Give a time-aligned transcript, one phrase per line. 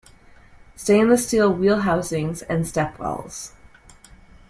[0.75, 3.51] Stainless steel wheelhousings and stepwells.